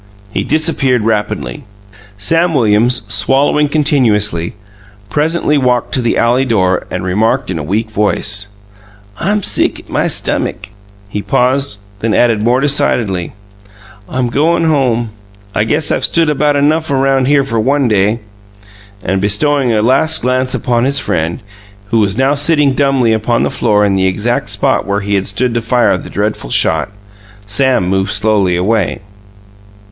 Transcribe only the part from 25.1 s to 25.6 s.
had stood